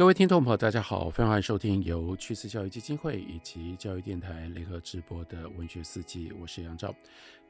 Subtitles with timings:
[0.00, 6.94] 各位听众朋友，大家好，非常欢迎收听由趋势教育基金会以及教育电台联合直播的文学四季，我是杨照。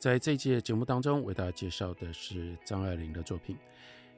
[0.00, 3.56] 在这一季节目当中，为大家介绍的是张爱玲的作品。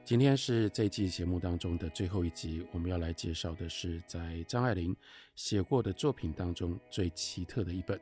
[0.03, 4.97] 今天是这一季节目当中的最后一集，我们要来介绍的是在张爱玲
[5.37, 8.01] 写过的作品当中最奇特的一本。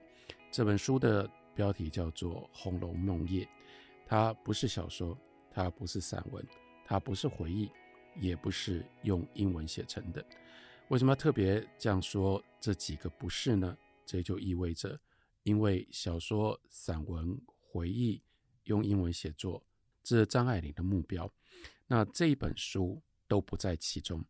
[0.48, 3.44] 这本书的标题叫做《红楼梦夜》，
[4.06, 5.18] 它不是小说，
[5.50, 6.46] 它不是散文，
[6.86, 7.68] 它不是回忆。
[8.18, 10.24] 也不是用英文写成的，
[10.88, 12.42] 为什么要特别这样说？
[12.60, 13.76] 这几个不是呢？
[14.04, 15.00] 这就意味着，
[15.44, 18.22] 因为小说、散文、回忆
[18.64, 19.64] 用英文写作，
[20.02, 21.32] 这是张爱玲的目标，
[21.86, 24.24] 那这一本书都不在其中，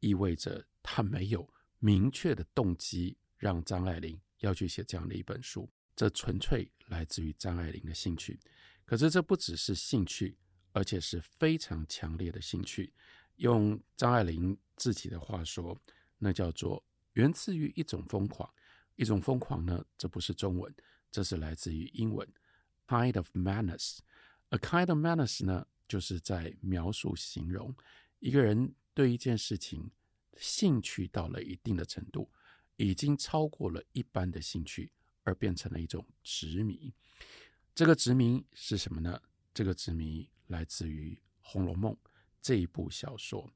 [0.00, 1.48] 意味着他没有
[1.78, 8.40] 明确的动机让张爱玲要去写这样的一本书，这纯粹来自于张爱玲的兴趣。
[8.84, 10.36] 可是这不只是兴趣，
[10.72, 12.92] 而且是非常强烈的兴趣。
[13.38, 15.76] 用张爱玲自己的话说，
[16.18, 18.48] 那叫做源自于一种疯狂，
[18.96, 20.72] 一种疯狂呢，这不是中文，
[21.10, 22.28] 这是来自于英文
[22.86, 23.98] ，kind of madness。
[24.50, 27.74] A kind of madness 呢，就是在描述形容
[28.18, 29.90] 一个人对一件事情
[30.36, 32.30] 兴趣到了一定的程度，
[32.76, 34.90] 已经超过了一般的兴趣，
[35.22, 36.92] 而变成了一种执迷。
[37.74, 39.20] 这个执迷是什么呢？
[39.54, 41.92] 这个执迷来自于《红楼梦》。
[42.40, 43.50] 这一部小说，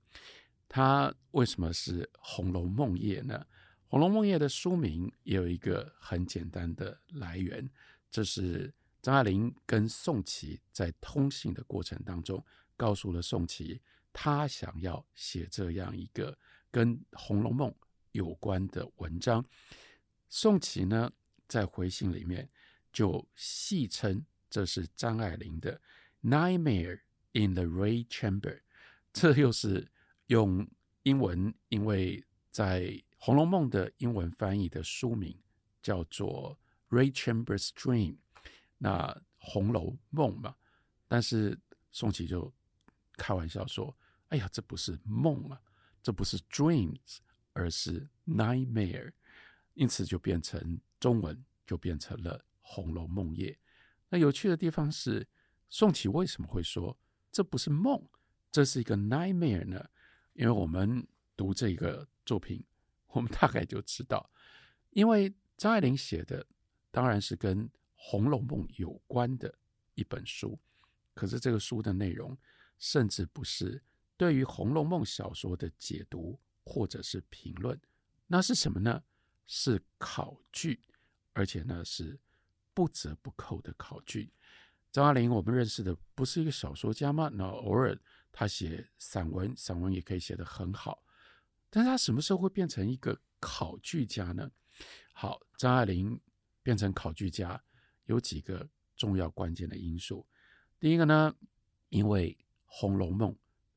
[0.69, 3.47] 它为什么是《红楼梦夜》呢？
[3.89, 7.69] 《红楼梦夜》的书名也有一个很简单的来源，
[8.11, 12.42] 这是张爱玲跟宋琦在通信的过程当中，
[12.77, 13.80] 告诉了宋琦，
[14.12, 16.39] 他想要写这样一个
[16.70, 17.70] 跟《红楼梦》
[18.12, 19.44] 有关的文章。
[20.30, 21.12] 宋琦呢，
[21.46, 22.48] 在回信里面
[22.91, 25.78] 就戏称这是张爱玲的
[26.28, 27.00] 《Nightmare
[27.33, 28.41] in the Red Chamber》。
[29.12, 29.91] 这又是
[30.27, 30.66] 用
[31.02, 32.82] 英文，因为在
[33.18, 35.39] 《红楼梦》的英文翻译的书名
[35.83, 36.58] 叫做
[36.96, 38.14] 《Ray Chamber's Dream》，
[38.78, 39.06] 那
[39.39, 40.55] 《红楼梦》嘛，
[41.06, 41.58] 但是
[41.90, 42.52] 宋琦就
[43.17, 43.96] 开玩笑说
[44.28, 45.61] ：“哎呀，这不是梦啊，
[46.02, 47.18] 这不是 dreams，
[47.52, 49.12] 而是 nightmare。”
[49.74, 53.52] 因此就变成中文就变成了《红楼梦夜》。
[54.08, 55.27] 那有趣的地方是，
[55.68, 56.98] 宋琦为什么会说
[57.30, 58.06] 这不是梦？
[58.52, 59.83] 这是一个 nightmare 呢，
[60.35, 61.05] 因为我们
[61.35, 62.63] 读这个作品，
[63.08, 64.30] 我们大概就知道，
[64.90, 66.46] 因为张爱玲写的
[66.90, 69.58] 当然是跟《红楼梦》有关的
[69.95, 70.61] 一本书，
[71.14, 72.36] 可是这个书的内容
[72.79, 73.83] 甚至不是
[74.18, 77.80] 对于《红楼梦》小说的解读或者是评论，
[78.27, 79.02] 那是什么呢？
[79.46, 80.79] 是考据，
[81.33, 82.20] 而且呢是
[82.74, 84.30] 不折不扣的考据。
[84.90, 87.30] 张爱玲我们认识的不是一个小说家吗？
[87.33, 87.98] 那偶尔。
[88.33, 91.05] 他写散文，散文也可以写得很好，
[91.70, 94.51] 但是他什么时候会变成一个考据家呢？
[95.13, 96.19] 好，张爱玲
[96.63, 97.63] 变成考据家
[98.07, 100.27] 有几个重要关键的因素。
[100.81, 101.35] 第一个呢，
[101.91, 103.31] 因为《红楼梦》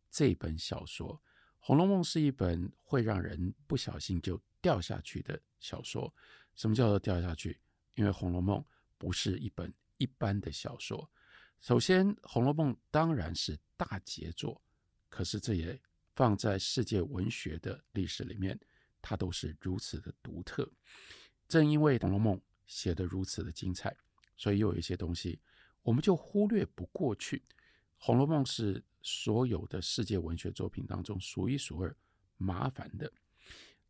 [0.10, 1.14] 这本小说，
[1.60, 6.12] 《红楼梦》是一本会让人不小心就掉下去的小说。
[6.56, 7.60] 什么叫做掉下去？
[7.96, 8.60] 因为《红楼梦》
[8.98, 11.12] 不是一本一般的小说。
[11.66, 14.62] 首先，《红楼梦》当然是大杰作，
[15.10, 15.82] 可是这也
[16.14, 18.56] 放在世界文学的历史里面，
[19.02, 20.72] 它都是如此的独特。
[21.48, 22.38] 正因为《红楼梦》
[22.68, 23.98] 写得如此的精彩，
[24.38, 25.42] 所以又有一些东西
[25.82, 27.38] 我们就忽略不过去。
[27.98, 31.98] 《红楼梦》是所有的世界文学作品当中数一数二
[32.38, 33.12] 麻烦的，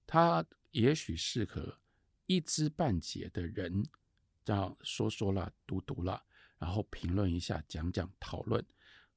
[0.07, 1.77] 它也许适合
[2.25, 3.85] 一知半解的人
[4.45, 6.23] 这样说说了、读读了。
[6.57, 8.63] 然后评论一下，讲讲讨论。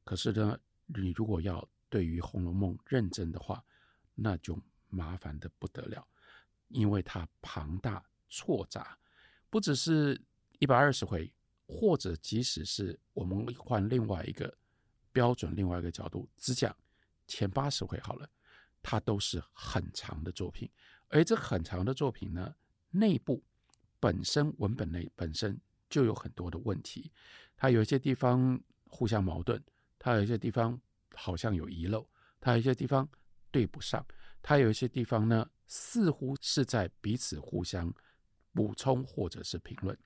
[0.04, 3.64] 可是呢，你如果要对于《红楼梦》认真的话，
[4.14, 6.06] 那就麻烦的不得了，
[6.68, 8.98] 因为它庞大错杂，
[9.50, 10.20] 不只是
[10.58, 11.32] 一百二十回，
[11.66, 14.52] 或者即使是我们换另外一个
[15.12, 16.74] 标准、另外一个角度，只讲
[17.26, 18.28] 前八十回好了，
[18.82, 20.68] 它都是很长的作品。
[21.08, 22.54] 而这很长的作品呢，
[22.90, 23.42] 内部
[24.00, 25.60] 本身文本内本身。
[25.88, 27.10] 就有很多的问题，
[27.56, 29.62] 它有一些地方互相矛盾，
[29.98, 30.78] 它有一些地方
[31.14, 32.06] 好像有遗漏，
[32.40, 33.08] 它有一些地方
[33.50, 34.04] 对不上，
[34.42, 37.92] 它有一些地方呢，似乎是在彼此互相
[38.52, 39.96] 补充或者是评论。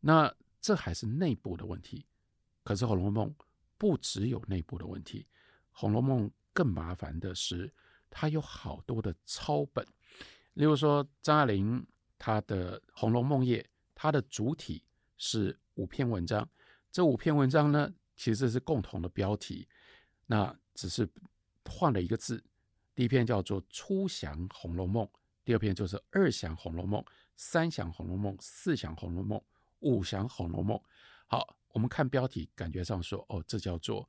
[0.00, 2.06] 那这还是内部的问题，
[2.62, 3.28] 可是《红楼梦》
[3.76, 5.20] 不只有内部的问题，
[5.72, 7.72] 《红楼梦》更麻烦的是，
[8.08, 9.84] 它有好多的抄本，
[10.54, 11.84] 例如说张爱玲
[12.18, 13.60] 她的《红楼梦夜》。
[14.04, 14.84] 它的主体
[15.16, 16.46] 是五篇文章，
[16.92, 19.66] 这五篇文章呢，其实是共同的标题，
[20.26, 21.08] 那只是
[21.64, 22.44] 换了一个字，
[22.94, 25.06] 第一篇叫做《初详红楼梦》，
[25.42, 27.00] 第二篇就是《二详红楼梦》、
[27.34, 29.38] 《三详红楼梦》、《四详红楼梦》、
[29.78, 30.76] 《五详红楼梦》。
[31.26, 34.06] 好，我们看标题，感觉上说，哦，这叫做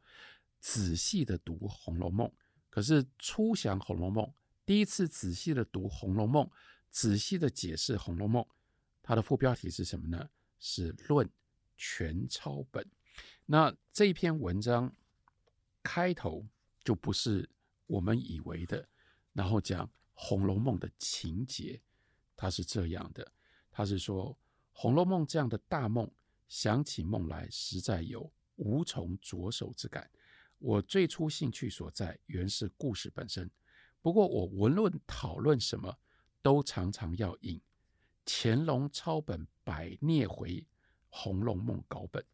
[0.60, 2.28] 仔细的读《红楼梦》。
[2.70, 4.26] 可是初详《红楼梦》，
[4.66, 6.46] 第一次仔细的读《红楼梦》，
[6.90, 8.44] 仔细的解释《红楼梦》，
[9.08, 10.28] 它的副标题是什么呢？
[10.60, 11.30] 是论
[11.78, 12.84] 全抄本。
[13.46, 14.92] 那这篇文章
[15.84, 16.44] 开头
[16.84, 17.48] 就不是。
[17.88, 18.84] 我们以为的，
[19.32, 19.86] 然后讲
[20.16, 21.80] 《红楼梦》的情节，
[22.36, 23.32] 它是这样的：
[23.70, 24.32] 他是说，
[24.72, 26.12] 《红楼梦》这样的大梦，
[26.48, 30.10] 想起梦来，实在有无从着手之感。
[30.58, 33.48] 我最初兴趣所在，原是故事本身。
[34.02, 35.96] 不过我无论讨论什么，
[36.42, 37.62] 都常常要引
[38.26, 40.50] 乾隆抄本百孽回
[41.10, 42.26] 《红楼梦》稿本，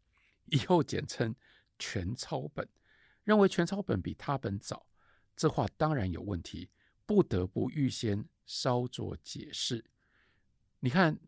[0.46, 1.34] 以后简称
[1.78, 2.66] 全抄本，
[3.24, 4.86] 认为全抄本比他本早。
[5.36, 6.70] 这话当然有问题，
[7.04, 9.84] 不得不预先稍作解释。
[10.80, 11.18] 你看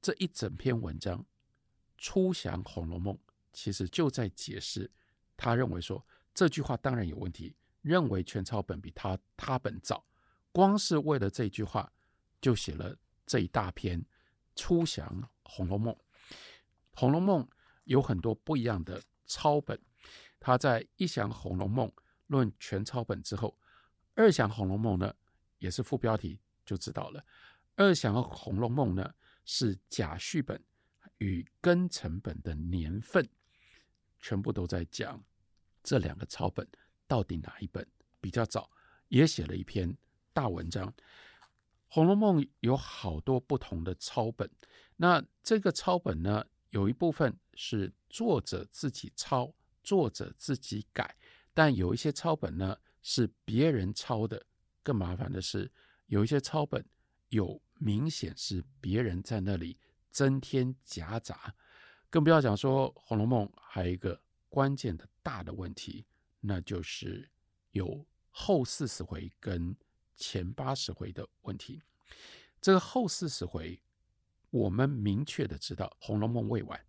[0.00, 1.24] 这一整篇文章，
[1.96, 3.14] 初详《红楼梦》
[3.52, 4.90] 其实就在解释，
[5.36, 10.04] 他认为说这句话当然有问题，认为全抄本比他他本早，
[10.52, 11.92] 光是为了这句话
[12.40, 14.00] 就写了这一大篇
[14.54, 15.92] 《初详红楼梦》。
[16.92, 17.44] 《红楼梦》
[17.84, 19.78] 有很多不一样的抄本，
[20.40, 21.88] 他在一详《红楼梦》。
[22.28, 23.56] 论全抄本之后，
[24.16, 25.14] 二详《红楼梦》呢，
[25.58, 27.24] 也是副标题就知道了。
[27.76, 29.14] 二详《红楼梦》呢，
[29.44, 30.60] 是甲序本
[31.18, 33.24] 与庚辰本的年份，
[34.18, 35.22] 全部都在讲
[35.84, 36.66] 这两个抄本
[37.06, 37.86] 到底哪一本
[38.20, 38.68] 比较早，
[39.06, 39.96] 也写了一篇
[40.32, 40.88] 大文章。
[41.96, 44.50] 《红楼梦》有好多不同的抄本，
[44.96, 49.50] 那这个抄本呢，有一部分是作者自己抄，
[49.82, 51.16] 作者自己改。
[51.54, 54.44] 但有一些抄本呢，是别人抄的，
[54.82, 55.72] 更麻烦的是，
[56.08, 56.84] 有一些抄本
[57.30, 59.78] 有明显是别人在那里
[60.10, 61.54] 增添夹杂，
[62.10, 64.20] 更不要讲说《红楼梦》还有一个
[64.50, 66.04] 关键的大的问题，
[66.40, 67.26] 那就是
[67.70, 69.74] 有后四十回跟
[70.16, 71.82] 前八十回的问题。
[72.60, 73.80] 这个后四十回，
[74.50, 76.80] 我们明确的知道《红楼梦》未完，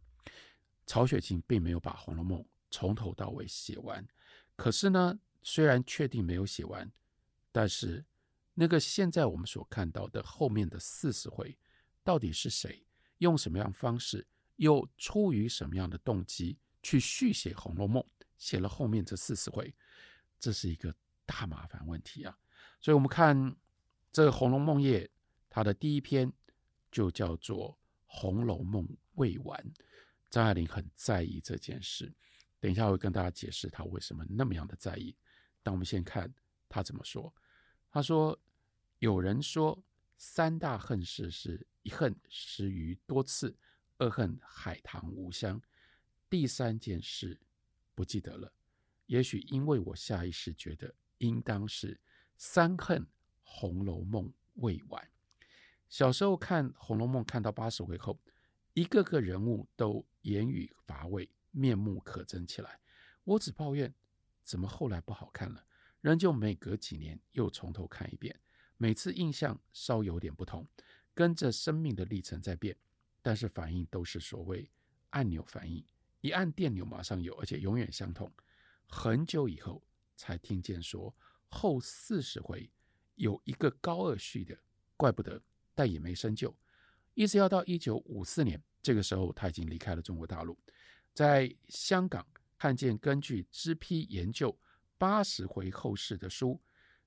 [0.85, 2.39] 曹雪芹并没有把《红楼梦》
[2.71, 4.07] 从头到尾写完。
[4.55, 6.91] 可是呢，虽然确定没有写完，
[7.51, 8.03] 但是
[8.53, 11.55] 那个现在我们所看到的后面的四十回，
[12.03, 12.83] 到底是谁
[13.19, 14.25] 用什么样方式，
[14.55, 18.01] 又出于什么样的动机去续写《红楼梦》，
[18.37, 19.71] 写了后面这四十回，
[20.39, 20.95] 这是一个
[21.25, 22.35] 大麻烦问题啊！
[22.79, 23.55] 所以，我们看
[24.11, 25.09] 这个《红楼梦》页，
[25.49, 26.31] 它的第一篇
[26.91, 27.71] 就叫做
[28.05, 29.59] 《红楼梦未完》，
[30.29, 32.13] 张爱玲很在意这件事。
[32.59, 35.15] 等一下，我会跟大家解释她为什么那么样的在意。
[35.61, 36.33] 但我们先看
[36.69, 37.33] 她怎么说。
[37.91, 38.39] 她说
[38.99, 39.77] ：“有人说
[40.17, 43.55] 三大恨事是一恨失于多次，
[43.97, 45.61] 二恨海棠无香，
[46.29, 47.39] 第三件事
[47.93, 48.51] 不记得了。
[49.05, 51.99] 也许因为我下意识觉得应当是
[52.37, 53.01] 三恨
[53.41, 55.09] 《红楼梦》未完。
[55.89, 58.19] 小时候看《红楼梦》，看到八十回后，
[58.73, 62.79] 一个个人物都言语乏味。”面目可憎起来，
[63.23, 63.91] 我只抱怨
[64.43, 65.65] 怎么后来不好看了，
[66.01, 68.39] 仍旧每隔几年又从头看一遍，
[68.75, 70.67] 每次印象稍有点不同，
[71.15, 72.77] 跟着生命的历程在变，
[73.23, 74.69] 但是反应都是所谓
[75.09, 75.83] 按钮反应，
[76.21, 78.31] 一按电钮马上有，而且永远相同。
[78.85, 79.81] 很久以后
[80.15, 81.15] 才听见说
[81.49, 82.69] 后四十回
[83.15, 84.57] 有一个高二续的，
[84.95, 85.41] 怪不得，
[85.73, 86.55] 但也没深究，
[87.13, 90.57] 一直要到一九五四年，这个时候他已经离开了中国大陆。
[91.13, 92.25] 在香港
[92.57, 94.55] 看见根据支批研究
[94.97, 96.61] 八十回后世的书，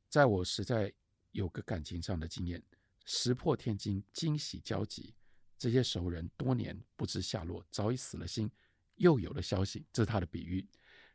[0.09, 0.93] 在我实在
[1.31, 2.63] 有个感情上的经验，
[3.05, 5.15] 石破天惊，惊喜交集。
[5.57, 8.51] 这些熟人多年不知下落，早已死了心，
[8.97, 10.67] 又有了消息，这是他的比喻。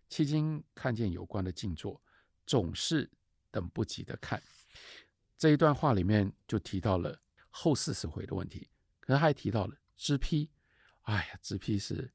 [0.09, 1.99] 迄今看见有关的静坐，
[2.45, 3.09] 总是
[3.51, 4.41] 等不及的看。
[5.37, 10.49] 这一段话里面就提到了后四十回的问题，可是还提到了脂批。
[11.01, 12.11] 哎呀，支批是。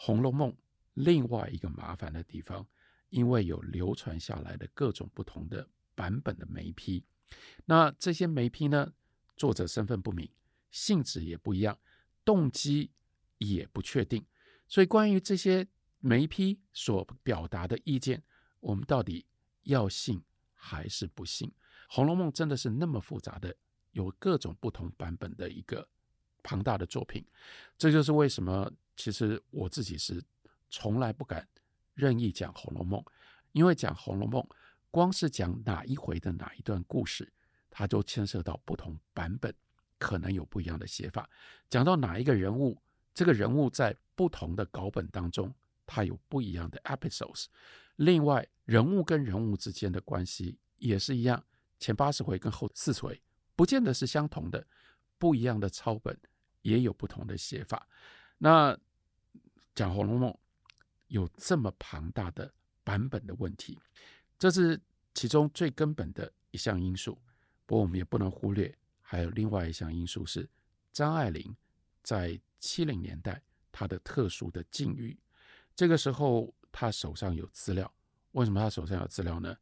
[0.02, 0.50] 《红楼梦》
[0.94, 2.66] 另外一个麻烦的地方，
[3.10, 7.04] 因为有流传下来的各种不同的版本的眉批，
[7.66, 8.94] 那这些眉批呢，
[9.36, 10.26] 作者身份不明，
[10.70, 11.78] 性质也不一样，
[12.24, 12.90] 动机
[13.36, 14.24] 也不确定，
[14.66, 18.22] 所以关于这些眉批所表达的意见，
[18.60, 19.26] 我们到底
[19.62, 20.22] 要信
[20.54, 21.48] 还是不信？
[21.88, 23.54] 《红楼梦》真的是那么复杂的，
[23.92, 25.88] 有各种不同版本的一个
[26.42, 27.24] 庞大的作品，
[27.76, 28.70] 这就是为什么。
[28.96, 30.22] 其实我自己是
[30.68, 31.48] 从来不敢
[31.94, 33.00] 任意讲《红楼梦》，
[33.52, 34.42] 因为讲《红楼梦》
[34.90, 37.32] 光是讲哪一回的哪一段故事，
[37.70, 39.54] 它就牵涉到不同版本，
[39.96, 41.26] 可能有不一样的写法。
[41.70, 42.78] 讲到哪一个人物，
[43.14, 45.50] 这个人物在不同的稿本当中，
[45.92, 47.46] 它有不一样的 episodes。
[47.96, 51.44] 另外，人物跟人物之间的关系也是一样，
[51.80, 53.20] 前八十回跟后四十回
[53.56, 54.64] 不见得是相同的，
[55.18, 56.16] 不一样的抄本
[56.62, 57.88] 也有不同的写法。
[58.38, 58.78] 那
[59.74, 60.30] 讲《红楼梦》
[61.08, 62.54] 有这么庞大的
[62.84, 63.76] 版本的问题，
[64.38, 64.80] 这是
[65.12, 67.20] 其中最根本的一项因素。
[67.66, 70.48] 不过我们也不能忽略，还有另外一项因素是
[70.92, 71.54] 张爱玲
[72.02, 73.42] 在七零年代
[73.72, 75.18] 她的特殊的境遇。
[75.80, 77.90] 这个时候他手上有资料，
[78.32, 79.56] 为什么他手上有资料呢？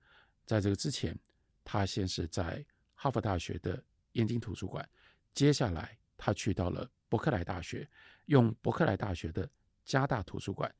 [0.45, 1.17] 在这个之前，
[1.63, 3.81] 他先是在哈佛大学的
[4.15, 4.85] 燕京图书馆，
[5.33, 7.89] 接下来他去到了伯克莱大学，
[8.25, 9.49] 用伯克莱大学的
[9.85, 10.75] 加大图书馆，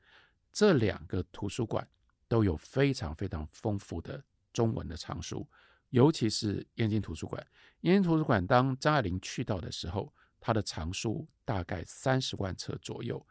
[0.53, 1.89] 这两个图书馆
[2.27, 4.21] 都有非常非常丰富的
[4.53, 5.49] 中文的藏书。
[5.91, 7.47] 尤其是燕京图书馆，
[7.83, 13.25] 燕京图书馆当张爱玲去到的时候，她的藏书大概三十万册左右。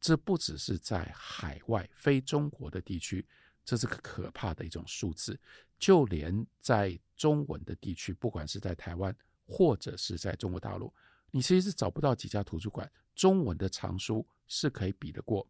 [0.00, 3.26] 这不只是在海外非中国的地区，
[3.64, 5.38] 这是个可怕的一种数字。
[5.78, 9.14] 就连在中文的地区，不管是在台湾
[9.46, 10.92] 或者是在中国大陆，
[11.30, 15.46] 你其实是找不到几家图书馆中文的藏书是可以比得过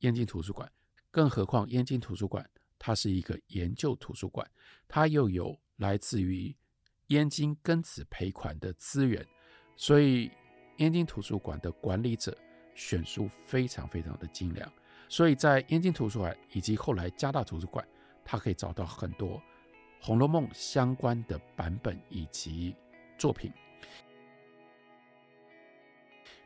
[0.00, 0.70] 燕京图书馆。
[1.10, 4.50] 更何况燕京图书馆它是一个研究图书馆，
[4.86, 5.58] 它又有。
[5.78, 6.52] 来自于
[7.06, 9.24] 燕京庚子赔款的资源，
[9.76, 10.28] 所以
[10.78, 12.36] 燕京图书馆的管理者
[12.78, 14.72] 选书非常非常的精良，
[15.08, 17.84] 所以在燕京图书馆以及后来加大图书馆，
[18.24, 19.36] 他可以找到很多
[20.00, 22.76] 《红楼梦》相关的版本以及
[23.18, 23.52] 作品。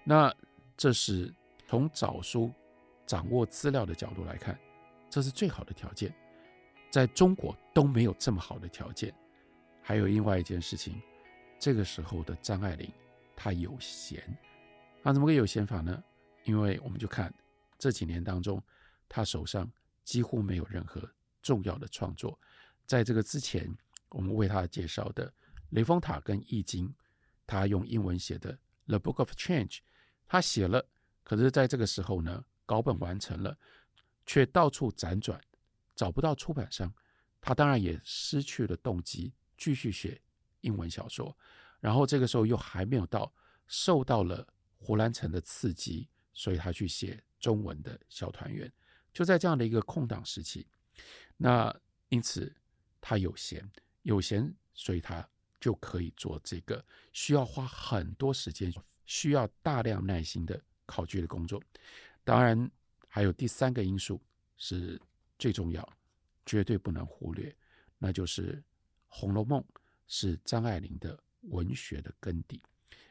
[0.02, 0.34] 那
[0.74, 1.32] 这是
[1.68, 2.50] 从找书、
[3.06, 4.58] 掌握资料的角度来看，
[5.10, 6.12] 这是最好的条件，
[6.90, 9.14] 在中国都没有这么好的条件。
[9.82, 10.98] 还有另外一件事情，
[11.58, 12.90] 这个时候的张爱玲，
[13.36, 14.22] 她有闲，
[15.02, 16.02] 她怎么个有闲法呢？
[16.44, 17.32] 因为我们就看
[17.78, 18.62] 这几年当中，
[19.08, 19.70] 他手上
[20.04, 21.02] 几乎没有任何
[21.42, 22.38] 重要的创作。
[22.86, 23.72] 在这个之前，
[24.10, 25.28] 我们为他介绍的
[25.70, 26.88] 《雷峰塔》跟《易经》，
[27.46, 28.52] 他用英文写的
[28.86, 29.76] 《The Book of Change》，
[30.26, 30.86] 他写了，
[31.22, 33.56] 可是在这个时候呢，稿本完成了，
[34.26, 35.40] 却到处辗转，
[35.94, 36.92] 找不到出版商，
[37.40, 39.32] 他当然也失去了动机。
[39.56, 40.20] 继续写
[40.62, 41.36] 英文小说，
[41.78, 43.32] 然后这个时候又还没有到
[43.68, 44.44] 受到了
[44.76, 48.70] 胡兰成的刺激，所以他去写中文的小团圆。
[49.12, 50.66] 就在这样的一个空档时期，
[51.36, 51.74] 那
[52.08, 52.52] 因此
[53.00, 53.70] 他有闲，
[54.02, 55.28] 有闲，所以他
[55.60, 58.72] 就可以做这个需要花很多时间、
[59.06, 61.62] 需要大量耐心的考据的工作。
[62.24, 62.70] 当然，
[63.08, 64.20] 还有第三个因素
[64.56, 65.00] 是
[65.38, 65.86] 最重要、
[66.46, 67.54] 绝对不能忽略，
[67.98, 68.62] 那就是。
[69.14, 69.60] 《红楼梦》
[70.06, 72.62] 是张爱玲的文学的根底。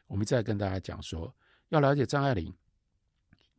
[0.08, 1.32] 我们再跟大家讲说，
[1.70, 2.52] 要了解张爱玲，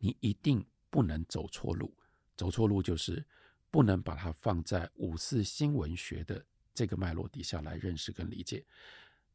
[0.02, 1.96] 你一定不能走错路。
[2.36, 3.24] 走错路就是
[3.70, 6.44] 不能把它放在五四新文学的
[6.74, 8.64] 这个脉络底下来认识跟理解。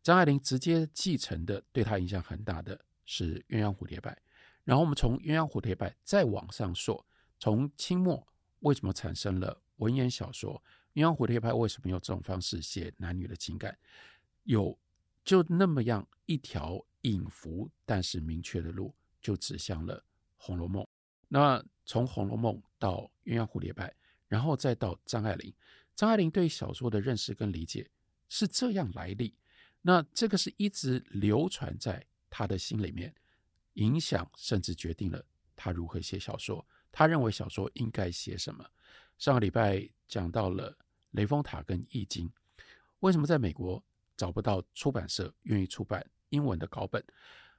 [0.04, 4.12] 张爱玲直接继承的，对她影响很大的是《鸳鸯蝴蝶派》。
[4.66, 7.06] 然后我们从《鸳鸯蝴蝶派》再往上说，
[7.40, 8.28] 从清末
[8.60, 10.62] 为什么产生了文言小说？
[10.96, 13.78] 鸳鸯蝴蝶派为什么用这种方式写男女的情感？
[14.44, 14.78] 有
[15.24, 19.98] 就那么样一条隐伏但是明确的路，就指向了
[20.38, 20.84] 《红楼梦》。
[21.28, 23.94] 那从《红楼梦》到鸳鸯蝴蝶派，
[24.28, 25.54] 然后再到张爱玲，
[25.96, 27.90] 张爱玲对小说的认识跟理解
[28.30, 29.36] 是这样来历。
[29.82, 33.14] 那这个是一直流传在他的心里面，
[33.74, 35.24] 影响甚至决定了
[35.56, 36.66] 他如何写小说。
[36.92, 38.66] 他认为小说应该写什么？
[39.18, 40.78] 上个礼拜讲到了。
[41.12, 42.32] 雷峰塔跟易经，
[43.00, 43.84] 为什么在美国
[44.16, 47.04] 找不到出版社愿意出版英文的稿本？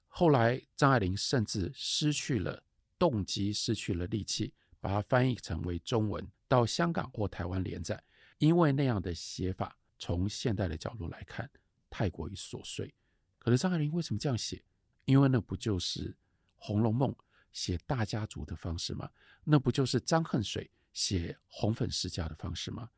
[0.06, 2.62] 后来张爱玲甚至失去了
[2.98, 8.02] 动机，失去了力气，把它翻译成为中文，到香港或台湾连载。
[8.38, 11.50] 因为那样的写法，从现代的角度来看，
[11.90, 12.94] 太过于琐碎。
[13.38, 14.62] 可是张爱玲为什么这样写？
[15.04, 16.10] 因为那不就是
[16.56, 17.10] 《红楼梦》
[17.52, 19.10] 写大家族的方式吗？
[19.42, 22.90] 那不就是张恨水写红粉世家的方式吗？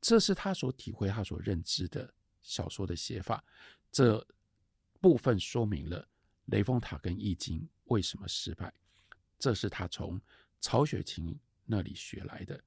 [0.00, 3.44] 这是他所体会、他所认知的小说的写法，
[3.90, 4.26] 这
[5.00, 6.02] 部分说明了
[6.46, 8.74] 《雷峰塔》跟《易经》为什么失败。
[9.42, 10.20] 这是他从
[10.60, 12.62] 曹雪芹那里学来的。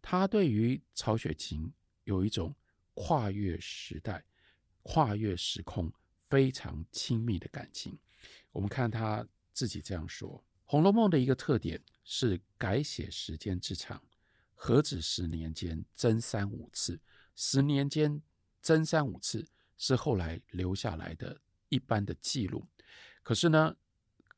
[0.00, 1.68] 他对于曹雪芹
[2.04, 2.54] 有一种
[2.94, 4.24] 跨越时代、
[4.84, 5.92] 跨越时空
[6.30, 7.98] 非常亲密的感情。
[8.52, 14.00] 我们看他自己这样说：《红楼梦》的一个特点是改写时间之长。
[14.54, 17.00] 何止十年间增三五次，
[17.34, 18.22] 十年间
[18.60, 19.44] 增三五次
[19.76, 22.64] 是后来留下来的一般的记录。
[23.24, 23.74] 可是呢，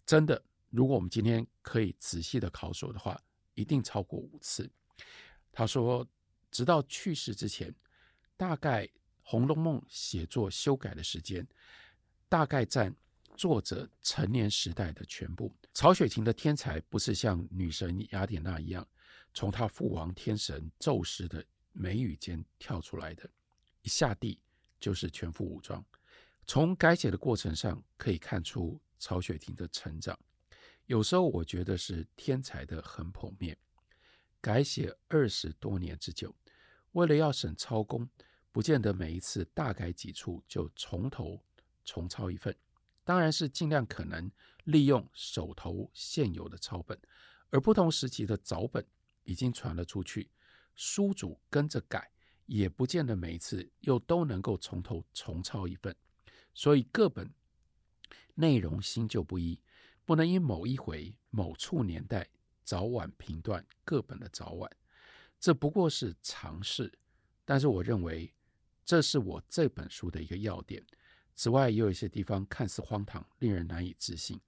[0.07, 0.43] 真的，
[0.75, 3.17] 如果我们今天可以仔细的考索的话，
[3.55, 4.69] 一定超过五次。
[5.53, 6.05] 他说，
[6.51, 7.73] 直到去世之前，
[8.37, 8.85] 大概
[9.23, 11.47] 《红楼梦》写作修改的时间，
[12.29, 12.93] 大概占
[13.37, 15.55] 作者成年时代的全部。
[15.73, 18.85] 曹雪芹的天才不是像女神雅典娜一样，
[19.33, 23.31] 从他父王天神宙斯的眉宇间跳出来的，
[23.83, 24.41] 一下地
[24.81, 25.85] 就是全副武装。
[26.49, 30.19] 从改写的过程上可以看出曹雪芹的成长。
[30.87, 33.57] 有时候我觉得是天才的很剖面，
[34.41, 36.35] 改写二十多年之久，
[36.93, 38.07] 为了要省抄工，
[38.53, 41.43] 不见得每一次大改几处就从头
[41.87, 42.55] 重抄一份，
[43.03, 44.31] 当然是尽量可能
[44.65, 47.01] 利用手头现有的抄本，
[47.49, 48.87] 而不同时期的早本
[49.23, 50.31] 已经传了出去，
[50.75, 52.11] 书主跟着改，
[52.45, 55.97] 也不见得每一次又都能够从头重抄一份。
[56.53, 57.33] 所以各本
[58.35, 59.59] 内容新旧不一，
[60.05, 62.29] 不能因某一回某处年代
[62.63, 64.71] 早晚评断各本的早晚，
[65.39, 66.93] 这不过是常识。
[67.45, 68.33] 但是我认为
[68.85, 70.85] 这是我这本书的一个要点。
[71.35, 74.41] 此外，也有一些地方看似荒唐，令人难以置信。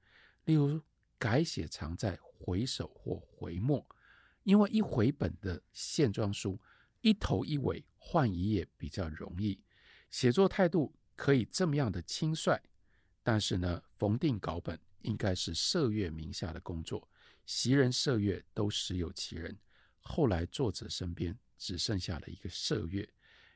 [0.44, 0.80] 例如
[1.18, 3.84] 改写常在回首或回末，
[4.44, 6.60] 因为一回本的线装书
[7.00, 9.60] 一头一尾换一页比较容易，
[10.10, 10.94] 写作态度。
[11.18, 12.60] 可以这么样的轻率，
[13.22, 17.08] 但是呢，逢定稿本应该是社月名下的工作，
[17.46, 19.56] 袭人社月都实有其人。
[20.00, 23.08] 后来作者身边只剩下了一个社月，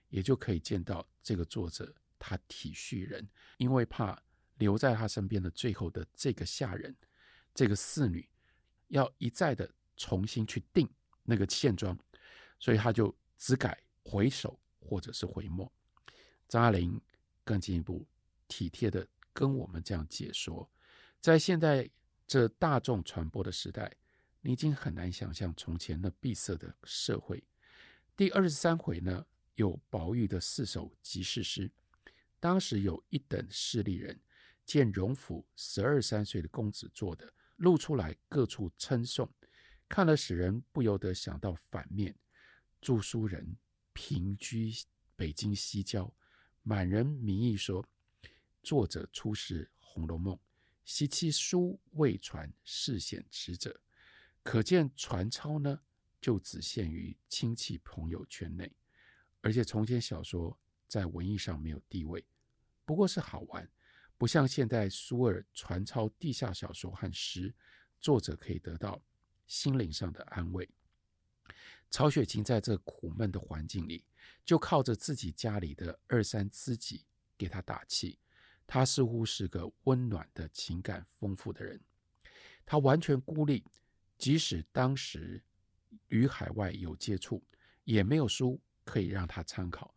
[0.08, 3.28] 也就可以见到这个作者他体恤人，
[3.58, 4.20] 因为怕
[4.56, 6.96] 留在他身边的最后的这个下人，
[7.54, 8.28] 这个侍女
[8.88, 10.88] 要一再的重新去定
[11.22, 11.98] 那个现状，
[12.58, 15.70] 所以他就只改回首或者是回末。
[16.48, 17.00] 张爱玲。
[17.42, 18.06] 更进一步
[18.46, 20.70] 体贴的跟我们这样解说，
[21.20, 21.90] 在现在
[22.26, 23.94] 这大众传播的时代，
[24.40, 27.44] 你已经很难想象从前那闭塞的社会。
[28.16, 31.70] 第二十三回呢，有宝玉的四首即事诗，
[32.38, 34.18] 当时有一等势利人
[34.64, 39.30] 见荣府十二三岁的公子做的，露出来各处称颂，
[39.90, 42.16] 看了使人不由得想到反面，
[42.80, 43.58] 著书人
[43.92, 44.72] 平居
[45.16, 46.10] 北京西郊。
[46.62, 47.86] 满人名义说，
[48.62, 50.34] 作者出使《红楼梦》，
[50.84, 53.80] 惜其书未传，世显迟者，
[54.42, 55.80] 可见传抄呢，
[56.20, 58.72] 就只限于亲戚朋友圈内，
[59.40, 62.24] 而且从前小说在文艺上没有地位，
[62.84, 63.70] 不过是好玩，
[64.18, 67.54] 不像现在苏尔传抄地下小说和诗，
[68.00, 69.00] 作者可以得到
[69.46, 70.68] 心灵上的安慰。
[71.90, 74.04] 曹雪芹在这苦闷的环境里，
[74.44, 77.04] 就靠着自己家里的二三知己
[77.36, 78.18] 给他打气。
[78.72, 81.80] 他似乎是个温暖的情感丰富的人。
[82.64, 83.64] 他完全孤立，
[84.16, 85.42] 即使当时
[86.06, 87.42] 与海外有接触，
[87.82, 89.92] 也没有书可以让他参考。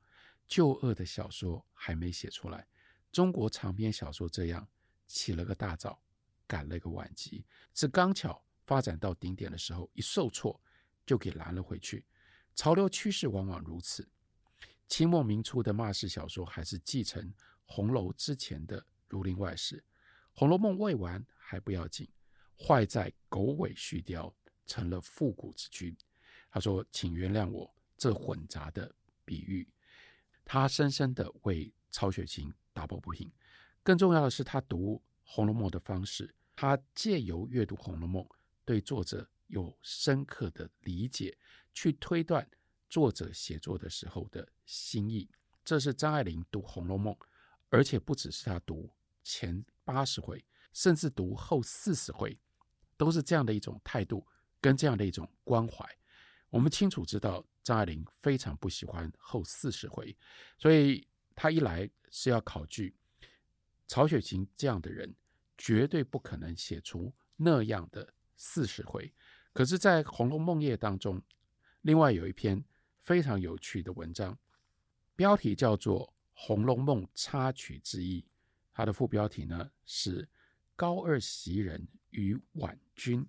[0.48, 2.68] 旧恶的小说还没写出来，
[3.12, 4.68] 中国长篇小说这样
[5.06, 6.02] 起了个大早，
[6.48, 10.60] 赶了个晚集，是刚巧发展到顶点的时候，一受挫。
[11.06, 12.06] 就给拦了回去。
[12.56, 14.08] 潮流趋势往往如此。
[14.88, 17.30] 清末明初的骂世小说还是继承
[17.65, 19.78] 红楼之前的《儒林外史》，
[20.34, 22.10] 《红楼梦》未完还不要紧，
[22.58, 24.34] 坏在狗尾续貂，
[24.65, 25.95] 成了复古之君。
[26.49, 28.93] 他说：“请原谅我这混杂的
[29.26, 29.67] 比喻。”
[30.45, 33.32] 他深深的为曹雪芹打抱不平。
[33.82, 38.23] 更重要的是，他读《红楼梦》的方式，他借由阅读《红楼梦》，
[38.65, 39.30] 对作者。
[39.47, 41.38] 有深刻的理解，
[41.76, 42.49] 去推断
[42.89, 45.30] 作者写作的时候的心意。
[45.63, 47.13] 这是张爱玲读《红楼梦》，
[47.74, 48.88] 而且不只是他读
[49.24, 52.40] 前八十回，甚至读后四十回，
[52.96, 54.24] 都是这样的一种态度
[54.62, 55.84] 跟这样的一种关怀。
[56.52, 60.16] 我们清楚知道，张爱玲非常不喜欢后四十回，
[60.60, 62.96] 所以她一来是要考据
[63.88, 65.12] 曹雪芹这样的人，
[65.58, 69.12] 绝对不可能写出那样的四十回。
[69.52, 71.20] 可是，在《红楼梦业》当中，
[71.82, 72.64] 另外有一篇
[73.00, 74.38] 非常有趣的文章，
[75.16, 78.22] 标题叫做《红楼梦插曲之一》，
[78.74, 80.28] 它的副标题呢是
[80.76, 83.26] “高二袭人与婉君”。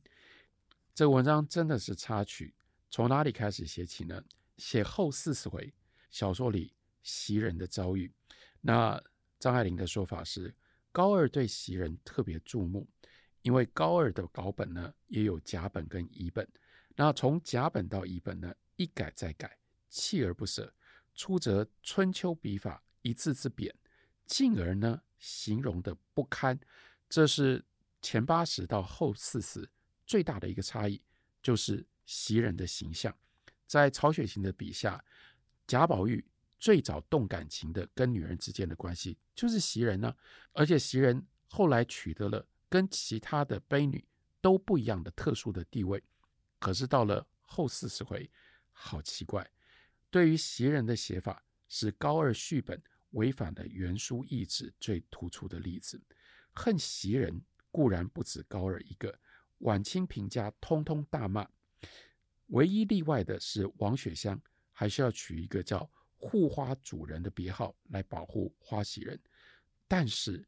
[0.94, 2.54] 这文章真的是插曲，
[2.90, 4.22] 从哪里开始写起呢？
[4.56, 5.72] 写后四十回
[6.10, 8.12] 小说里袭人的遭遇。
[8.60, 9.02] 那
[9.38, 10.54] 张爱玲的说法是，
[10.92, 12.88] 高二对袭人特别注目。
[13.42, 16.48] 因为高二的稿本呢，也有甲本跟乙本，
[16.96, 19.58] 那从甲本到乙本呢，一改再改，
[19.90, 20.72] 锲而不舍，
[21.14, 23.72] 出则春秋笔法一字之贬，
[24.26, 26.58] 进而呢形容的不堪。
[27.08, 27.64] 这是
[28.02, 29.68] 前八十到后四十
[30.06, 31.00] 最大的一个差异，
[31.42, 33.14] 就是袭人的形象。
[33.66, 35.04] 在曹雪芹的笔下，
[35.66, 36.24] 贾宝玉
[36.58, 40.14] 最早动感情的跟女人之间的关系就是袭人呢、
[40.52, 44.04] 而且袭人后来取得了跟其他的悲女
[44.40, 46.02] 都不一样的特殊的地位。
[46.58, 48.30] 可是到了后四十回，
[48.72, 49.50] 好奇怪，
[50.10, 52.82] 对于袭人的写法是高二续本
[53.14, 56.00] 违反了原书意旨最突出的例子。
[56.52, 59.18] 恨袭人固然不止高二一个，
[59.58, 61.44] 晚清评家通通大骂。
[62.48, 69.18] 唯一例外的是王雪香，还是要取一个叫护花主人的别号来保护花袭人。
[69.88, 70.46] 但是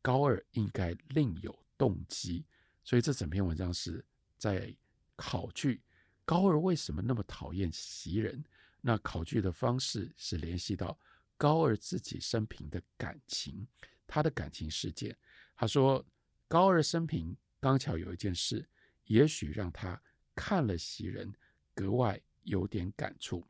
[0.00, 2.44] 高二应该另有动机，
[2.84, 4.04] 所以这整篇文章是
[4.36, 4.74] 在
[5.16, 5.82] 考据
[6.24, 8.44] 高二为什么那么讨厌袭人。
[8.80, 10.96] 那考据的方式是联系到
[11.38, 13.66] 高二自己生平的感情，
[14.06, 15.16] 他的感情事件。
[15.56, 16.04] 他说
[16.46, 18.68] 高二生平刚巧有一件事，
[19.04, 19.98] 也许让他。
[20.40, 21.34] 看了袭人，
[21.74, 23.44] 格外有点感触。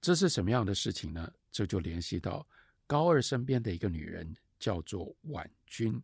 [0.00, 1.32] 这是什么样的事情呢？
[1.50, 2.46] 这就联系到
[2.86, 6.00] 高二身边的一个女人，叫做婉君。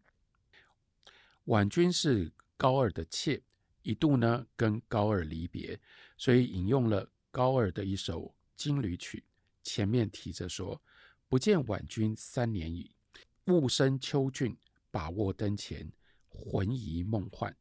[1.44, 3.40] 婉君是高二的妾，
[3.82, 5.80] 一度呢跟高二离别，
[6.16, 9.22] 所以引用了高二的一首金缕曲，
[9.62, 10.82] 前面提着说
[11.34, 12.94] ：“不见婉君三年矣，
[13.46, 14.56] 雾生秋郡，
[14.92, 15.90] 把握灯前，
[16.28, 17.52] 魂疑梦幻。”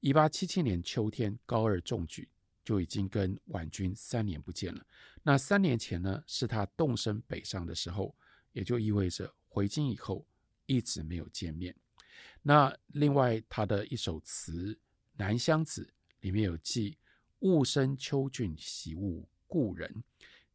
[0.00, 2.28] 一八七七年秋天，高二中举，
[2.62, 4.86] 就已经跟婉君三年不见了。
[5.22, 8.14] 那三年前呢，是他动身北上的时候，
[8.52, 10.26] 也就意味着回京以后
[10.66, 11.74] 一直没有见面。
[12.42, 14.74] 那另外他的一首词
[15.14, 15.82] 《南乡子》
[16.20, 16.98] 里面有记
[17.40, 20.04] ：“雾生秋郡喜晤故人，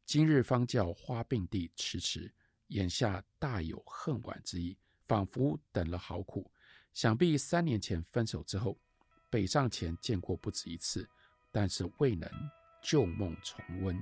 [0.06, 2.32] 今日方教花并蒂迟迟，
[2.70, 6.52] 眼下大有恨晚之意，仿佛等了好苦。
[6.94, 8.76] 想必三年前分手之后。”
[9.32, 11.08] 北上前见过不止一次，
[11.52, 12.28] 但是未能
[12.82, 13.96] 旧梦重温。